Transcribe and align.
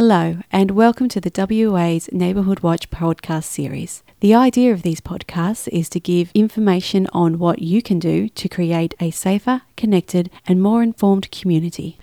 Hello, 0.00 0.36
and 0.52 0.70
welcome 0.70 1.08
to 1.08 1.20
the 1.20 1.32
WA's 1.34 2.08
Neighbourhood 2.12 2.60
Watch 2.60 2.88
podcast 2.88 3.46
series. 3.46 4.04
The 4.20 4.32
idea 4.32 4.72
of 4.72 4.82
these 4.82 5.00
podcasts 5.00 5.66
is 5.72 5.88
to 5.88 5.98
give 5.98 6.30
information 6.34 7.08
on 7.12 7.40
what 7.40 7.58
you 7.58 7.82
can 7.82 7.98
do 7.98 8.28
to 8.28 8.48
create 8.48 8.94
a 9.00 9.10
safer, 9.10 9.62
connected, 9.76 10.30
and 10.46 10.62
more 10.62 10.84
informed 10.84 11.28
community. 11.32 11.98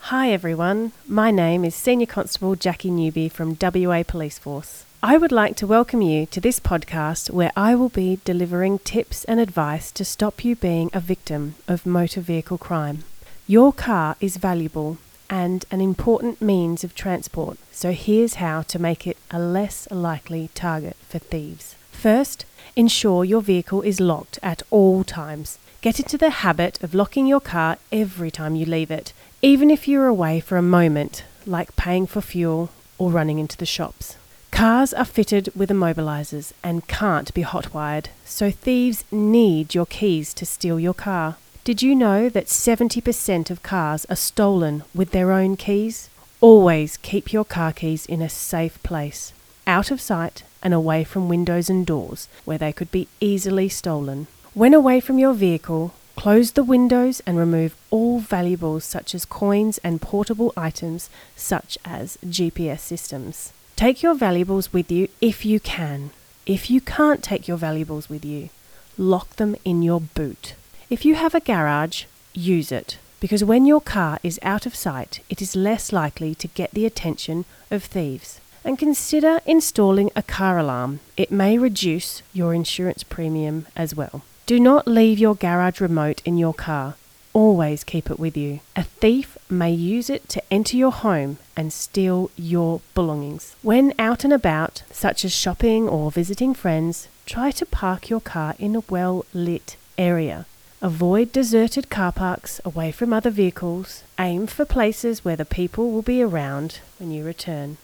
Hi 0.00 0.32
everyone, 0.32 0.92
my 1.08 1.30
name 1.30 1.64
is 1.64 1.74
Senior 1.74 2.08
Constable 2.08 2.56
Jackie 2.56 2.90
Newby 2.90 3.30
from 3.30 3.56
WA 3.58 4.02
Police 4.02 4.38
Force. 4.38 4.84
I 5.02 5.16
would 5.16 5.32
like 5.32 5.56
to 5.56 5.66
welcome 5.66 6.02
you 6.02 6.26
to 6.26 6.42
this 6.42 6.60
podcast 6.60 7.30
where 7.30 7.52
I 7.56 7.74
will 7.74 7.88
be 7.88 8.20
delivering 8.26 8.80
tips 8.80 9.24
and 9.24 9.40
advice 9.40 9.90
to 9.92 10.04
stop 10.04 10.44
you 10.44 10.56
being 10.56 10.90
a 10.92 11.00
victim 11.00 11.54
of 11.66 11.86
motor 11.86 12.20
vehicle 12.20 12.58
crime. 12.58 13.04
Your 13.46 13.72
car 13.72 14.16
is 14.20 14.36
valuable 14.36 14.98
and 15.34 15.64
an 15.72 15.80
important 15.80 16.40
means 16.40 16.84
of 16.84 16.94
transport, 16.94 17.58
so 17.72 17.90
here's 17.90 18.34
how 18.34 18.62
to 18.62 18.78
make 18.78 19.04
it 19.04 19.16
a 19.32 19.38
less 19.40 19.88
likely 19.90 20.48
target 20.54 20.96
for 21.08 21.18
thieves. 21.18 21.74
First, 21.90 22.44
ensure 22.76 23.24
your 23.24 23.42
vehicle 23.42 23.82
is 23.82 23.98
locked 23.98 24.38
at 24.44 24.62
all 24.70 25.02
times. 25.02 25.58
Get 25.80 25.98
into 25.98 26.16
the 26.16 26.30
habit 26.44 26.80
of 26.84 26.94
locking 26.94 27.26
your 27.26 27.40
car 27.40 27.78
every 27.90 28.30
time 28.30 28.54
you 28.54 28.64
leave 28.64 28.92
it, 28.92 29.12
even 29.42 29.70
if 29.70 29.88
you're 29.88 30.06
away 30.06 30.38
for 30.38 30.56
a 30.56 30.62
moment, 30.62 31.24
like 31.46 31.74
paying 31.74 32.06
for 32.06 32.20
fuel 32.20 32.70
or 32.96 33.10
running 33.10 33.40
into 33.40 33.56
the 33.56 33.66
shops. 33.66 34.16
Cars 34.52 34.94
are 34.94 35.04
fitted 35.04 35.48
with 35.56 35.68
immobilizers 35.68 36.52
and 36.62 36.86
can't 36.86 37.34
be 37.34 37.42
hotwired, 37.42 38.06
so 38.24 38.52
thieves 38.52 39.04
need 39.10 39.74
your 39.74 39.86
keys 39.86 40.32
to 40.34 40.46
steal 40.46 40.78
your 40.78 40.94
car. 40.94 41.38
Did 41.64 41.80
you 41.80 41.94
know 41.94 42.28
that 42.28 42.44
70% 42.44 43.48
of 43.48 43.62
cars 43.62 44.04
are 44.10 44.16
stolen 44.16 44.82
with 44.94 45.12
their 45.12 45.32
own 45.32 45.56
keys? 45.56 46.10
Always 46.42 46.98
keep 46.98 47.32
your 47.32 47.46
car 47.46 47.72
keys 47.72 48.04
in 48.04 48.20
a 48.20 48.28
safe 48.28 48.82
place, 48.82 49.32
out 49.66 49.90
of 49.90 49.98
sight 49.98 50.42
and 50.62 50.74
away 50.74 51.04
from 51.04 51.26
windows 51.26 51.70
and 51.70 51.86
doors 51.86 52.28
where 52.44 52.58
they 52.58 52.70
could 52.70 52.90
be 52.90 53.08
easily 53.18 53.70
stolen. 53.70 54.26
When 54.52 54.74
away 54.74 55.00
from 55.00 55.18
your 55.18 55.32
vehicle, 55.32 55.94
close 56.16 56.52
the 56.52 56.62
windows 56.62 57.22
and 57.24 57.38
remove 57.38 57.74
all 57.90 58.18
valuables 58.18 58.84
such 58.84 59.14
as 59.14 59.24
coins 59.24 59.78
and 59.78 60.02
portable 60.02 60.52
items 60.58 61.08
such 61.34 61.78
as 61.82 62.18
GPS 62.26 62.80
systems. 62.80 63.54
Take 63.74 64.02
your 64.02 64.14
valuables 64.14 64.74
with 64.74 64.92
you 64.92 65.08
if 65.22 65.46
you 65.46 65.60
can. 65.60 66.10
If 66.44 66.68
you 66.68 66.82
can't 66.82 67.24
take 67.24 67.48
your 67.48 67.56
valuables 67.56 68.10
with 68.10 68.22
you, 68.22 68.50
lock 68.98 69.36
them 69.36 69.56
in 69.64 69.82
your 69.82 70.02
boot. 70.02 70.56
If 70.90 71.04
you 71.06 71.14
have 71.14 71.34
a 71.34 71.40
garage, 71.40 72.04
use 72.34 72.70
it 72.70 72.98
because 73.18 73.42
when 73.42 73.64
your 73.64 73.80
car 73.80 74.18
is 74.22 74.38
out 74.42 74.66
of 74.66 74.74
sight, 74.74 75.20
it 75.30 75.40
is 75.40 75.56
less 75.56 75.94
likely 75.94 76.34
to 76.34 76.46
get 76.48 76.72
the 76.72 76.84
attention 76.84 77.46
of 77.70 77.82
thieves. 77.82 78.38
And 78.62 78.78
consider 78.78 79.40
installing 79.46 80.10
a 80.14 80.22
car 80.22 80.58
alarm. 80.58 81.00
It 81.16 81.30
may 81.30 81.56
reduce 81.56 82.22
your 82.34 82.52
insurance 82.52 83.02
premium 83.02 83.66
as 83.74 83.94
well. 83.94 84.22
Do 84.44 84.60
not 84.60 84.86
leave 84.86 85.18
your 85.18 85.34
garage 85.34 85.80
remote 85.80 86.20
in 86.26 86.36
your 86.36 86.52
car. 86.52 86.96
Always 87.32 87.82
keep 87.82 88.10
it 88.10 88.20
with 88.20 88.36
you. 88.36 88.60
A 88.76 88.82
thief 88.82 89.38
may 89.48 89.72
use 89.72 90.10
it 90.10 90.28
to 90.28 90.42
enter 90.50 90.76
your 90.76 90.92
home 90.92 91.38
and 91.56 91.72
steal 91.72 92.30
your 92.36 92.82
belongings. 92.94 93.56
When 93.62 93.94
out 93.98 94.22
and 94.24 94.34
about, 94.34 94.82
such 94.90 95.24
as 95.24 95.32
shopping 95.32 95.88
or 95.88 96.10
visiting 96.10 96.52
friends, 96.52 97.08
try 97.24 97.50
to 97.52 97.64
park 97.64 98.10
your 98.10 98.20
car 98.20 98.54
in 98.58 98.76
a 98.76 98.84
well 98.90 99.24
lit 99.32 99.76
area. 99.96 100.44
Avoid 100.84 101.32
deserted 101.32 101.88
car 101.88 102.12
parks 102.12 102.60
away 102.62 102.92
from 102.92 103.10
other 103.10 103.30
vehicles. 103.30 104.02
Aim 104.18 104.46
for 104.46 104.66
places 104.66 105.24
where 105.24 105.34
the 105.34 105.46
people 105.46 105.90
will 105.90 106.02
be 106.02 106.20
around 106.20 106.80
when 106.98 107.10
you 107.10 107.24
return. 107.24 107.78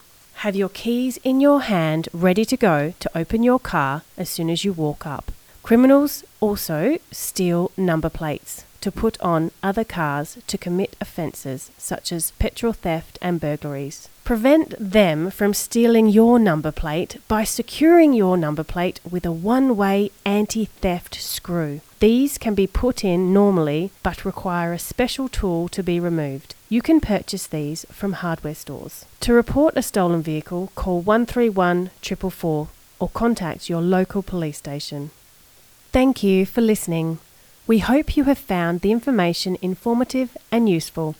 Have 0.44 0.54
your 0.54 0.68
keys 0.68 1.18
in 1.24 1.40
your 1.40 1.62
hand 1.62 2.10
ready 2.12 2.44
to 2.44 2.58
go 2.58 2.92
to 3.00 3.18
open 3.18 3.42
your 3.42 3.58
car 3.58 4.02
as 4.18 4.28
soon 4.28 4.50
as 4.50 4.66
you 4.66 4.74
walk 4.74 5.06
up. 5.06 5.32
Criminals 5.62 6.24
also 6.40 6.98
steal 7.10 7.72
number 7.74 8.10
plates 8.10 8.66
to 8.80 8.90
put 8.90 9.20
on 9.20 9.50
other 9.62 9.84
cars 9.84 10.38
to 10.46 10.58
commit 10.58 10.96
offences 11.00 11.70
such 11.78 12.12
as 12.12 12.32
petrol 12.32 12.72
theft 12.72 13.18
and 13.20 13.40
burglaries. 13.40 14.08
Prevent 14.24 14.74
them 14.78 15.30
from 15.30 15.54
stealing 15.54 16.08
your 16.08 16.38
number 16.38 16.70
plate 16.70 17.16
by 17.26 17.42
securing 17.44 18.12
your 18.12 18.36
number 18.36 18.62
plate 18.62 19.00
with 19.10 19.26
a 19.26 19.32
one 19.32 19.76
way 19.76 20.10
anti 20.24 20.66
theft 20.66 21.16
screw. 21.16 21.80
These 21.98 22.38
can 22.38 22.54
be 22.54 22.66
put 22.66 23.04
in 23.04 23.32
normally 23.32 23.90
but 24.02 24.24
require 24.24 24.72
a 24.72 24.78
special 24.78 25.28
tool 25.28 25.68
to 25.68 25.82
be 25.82 25.98
removed. 25.98 26.54
You 26.68 26.80
can 26.80 27.00
purchase 27.00 27.46
these 27.46 27.84
from 27.90 28.12
hardware 28.14 28.54
stores. 28.54 29.04
To 29.20 29.34
report 29.34 29.76
a 29.76 29.82
stolen 29.82 30.22
vehicle, 30.22 30.70
call 30.74 31.00
131 31.00 31.90
444 32.00 32.68
or 33.00 33.08
contact 33.08 33.68
your 33.68 33.80
local 33.80 34.22
police 34.22 34.58
station. 34.58 35.10
Thank 35.90 36.22
you 36.22 36.46
for 36.46 36.60
listening. 36.60 37.18
We 37.70 37.78
hope 37.78 38.16
you 38.16 38.24
have 38.24 38.36
found 38.36 38.80
the 38.80 38.90
information 38.90 39.56
informative 39.62 40.36
and 40.50 40.68
useful. 40.68 41.14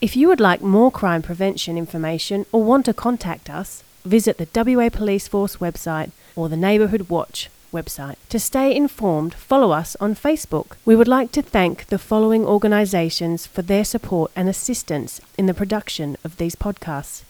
If 0.00 0.16
you 0.16 0.26
would 0.28 0.40
like 0.40 0.62
more 0.62 0.90
crime 0.90 1.20
prevention 1.20 1.76
information 1.76 2.46
or 2.50 2.64
want 2.64 2.86
to 2.86 2.94
contact 2.94 3.50
us, 3.50 3.84
visit 4.02 4.38
the 4.38 4.48
WA 4.54 4.88
Police 4.88 5.28
Force 5.28 5.56
website 5.56 6.10
or 6.34 6.48
the 6.48 6.56
Neighbourhood 6.56 7.10
Watch 7.10 7.50
website. 7.74 8.16
To 8.30 8.38
stay 8.38 8.74
informed, 8.74 9.34
follow 9.34 9.72
us 9.72 9.94
on 10.00 10.14
Facebook. 10.14 10.76
We 10.86 10.96
would 10.96 11.08
like 11.08 11.30
to 11.32 11.42
thank 11.42 11.84
the 11.88 11.98
following 11.98 12.46
organisations 12.46 13.46
for 13.46 13.60
their 13.60 13.84
support 13.84 14.32
and 14.34 14.48
assistance 14.48 15.20
in 15.36 15.44
the 15.44 15.52
production 15.52 16.16
of 16.24 16.38
these 16.38 16.56
podcasts 16.56 17.22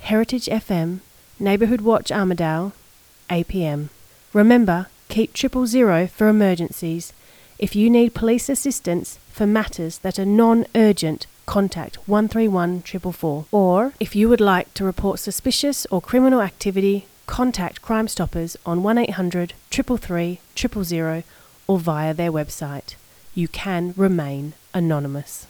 Heritage 0.00 0.46
FM, 0.46 1.02
Neighbourhood 1.38 1.82
Watch 1.82 2.10
Armadale, 2.10 2.72
APM. 3.30 3.90
Remember, 4.32 4.88
keep 5.08 5.34
triple 5.34 5.68
zero 5.68 6.08
for 6.08 6.26
emergencies. 6.26 7.12
If 7.58 7.74
you 7.74 7.90
need 7.90 8.14
police 8.14 8.48
assistance 8.48 9.18
for 9.32 9.44
matters 9.44 9.98
that 9.98 10.16
are 10.16 10.24
non 10.24 10.64
urgent, 10.76 11.26
contact 11.44 11.96
131 12.06 12.82
444. 12.82 13.46
Or 13.50 13.94
if 13.98 14.14
you 14.14 14.28
would 14.28 14.40
like 14.40 14.72
to 14.74 14.84
report 14.84 15.18
suspicious 15.18 15.84
or 15.86 16.00
criminal 16.00 16.40
activity, 16.40 17.06
contact 17.26 17.82
Crime 17.82 18.06
Stoppers 18.06 18.56
on 18.64 18.84
1800 18.84 19.54
333 19.70 20.38
000 20.84 21.22
or 21.66 21.78
via 21.80 22.14
their 22.14 22.30
website. 22.30 22.94
You 23.34 23.48
can 23.48 23.92
remain 23.96 24.52
anonymous. 24.72 25.47